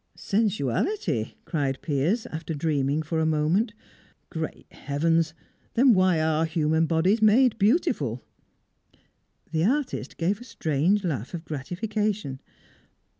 [0.17, 3.71] "Sensuality!" cried Piers, after dreaming for a moment.
[4.31, 5.35] "Great heavens!
[5.75, 8.23] then why are human bodies made beautiful?"
[9.51, 12.39] The artist gave a strange laugh of gratification.